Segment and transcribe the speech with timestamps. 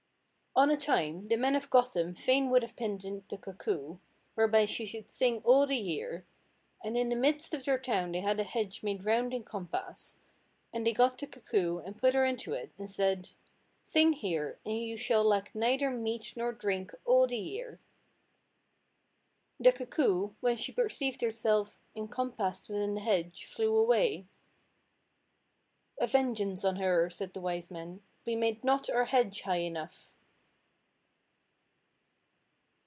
[0.53, 3.99] On a time the men of Gotham fain would have pinned in the cuckoo,
[4.35, 6.25] whereby she should sing all the year;
[6.83, 10.19] and in the midst of the town they had a hedge made round in compass,
[10.73, 13.29] and they got the cuckoo, and put her into it, and said—
[13.85, 17.79] "Sing here, and you shall lack neither meat nor drink all the year."
[19.57, 24.25] The cuckoo, when she perceived herself encompassed within the hedge, flew away.
[25.97, 30.09] "A vengeance on her," said the wise men, "we made not our hedge high enough."